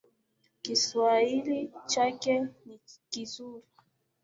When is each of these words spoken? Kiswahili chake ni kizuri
Kiswahili 0.61 1.71
chake 1.85 2.39
ni 2.65 2.79
kizuri 3.09 3.63